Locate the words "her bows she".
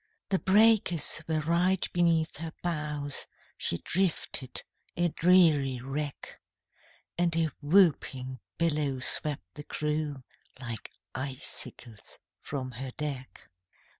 2.37-3.77